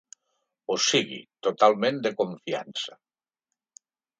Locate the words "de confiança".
2.07-2.99